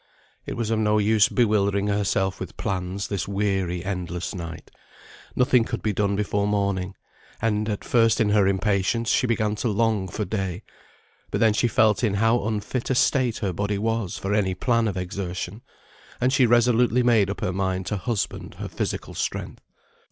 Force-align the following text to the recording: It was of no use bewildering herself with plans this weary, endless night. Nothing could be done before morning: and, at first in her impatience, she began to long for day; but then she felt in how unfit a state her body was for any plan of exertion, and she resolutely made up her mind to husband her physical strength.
It 0.47 0.57
was 0.57 0.71
of 0.71 0.79
no 0.79 0.97
use 0.97 1.29
bewildering 1.29 1.85
herself 1.85 2.39
with 2.39 2.57
plans 2.57 3.07
this 3.07 3.27
weary, 3.27 3.85
endless 3.85 4.33
night. 4.33 4.71
Nothing 5.35 5.63
could 5.63 5.83
be 5.83 5.93
done 5.93 6.15
before 6.15 6.47
morning: 6.47 6.95
and, 7.39 7.69
at 7.69 7.83
first 7.85 8.19
in 8.19 8.29
her 8.31 8.47
impatience, 8.47 9.11
she 9.11 9.27
began 9.27 9.53
to 9.57 9.67
long 9.67 10.07
for 10.07 10.25
day; 10.25 10.63
but 11.29 11.39
then 11.39 11.53
she 11.53 11.67
felt 11.67 12.03
in 12.03 12.15
how 12.15 12.43
unfit 12.47 12.89
a 12.89 12.95
state 12.95 13.37
her 13.45 13.53
body 13.53 13.77
was 13.77 14.17
for 14.17 14.33
any 14.33 14.55
plan 14.55 14.87
of 14.87 14.97
exertion, 14.97 15.61
and 16.19 16.33
she 16.33 16.47
resolutely 16.47 17.03
made 17.03 17.29
up 17.29 17.41
her 17.41 17.53
mind 17.53 17.85
to 17.85 17.97
husband 17.97 18.55
her 18.55 18.69
physical 18.69 19.13
strength. 19.13 19.61